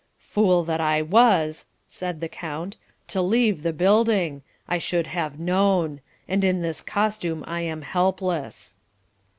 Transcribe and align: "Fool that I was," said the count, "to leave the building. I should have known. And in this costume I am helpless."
"Fool 0.17 0.63
that 0.63 0.81
I 0.81 1.03
was," 1.03 1.65
said 1.87 2.21
the 2.21 2.27
count, 2.27 2.75
"to 3.07 3.21
leave 3.21 3.61
the 3.61 3.71
building. 3.71 4.41
I 4.67 4.79
should 4.79 5.05
have 5.05 5.39
known. 5.39 6.01
And 6.27 6.43
in 6.43 6.63
this 6.63 6.81
costume 6.81 7.43
I 7.45 7.61
am 7.61 7.83
helpless." 7.83 8.77